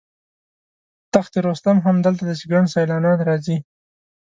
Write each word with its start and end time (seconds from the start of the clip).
تخت 1.13 1.33
رستم 1.45 1.77
هم 1.85 1.95
دلته 2.05 2.23
دی 2.27 2.35
چې 2.39 2.45
ګڼ 2.51 2.63
سیلانیان 2.73 3.19
راځي. 3.29 3.57